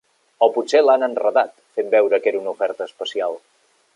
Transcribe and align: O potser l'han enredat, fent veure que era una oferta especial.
O 0.45 0.45
potser 0.53 0.79
l'han 0.85 1.07
enredat, 1.07 1.53
fent 1.77 1.93
veure 1.97 2.21
que 2.23 2.33
era 2.33 2.41
una 2.43 2.53
oferta 2.57 2.91
especial. 2.91 3.41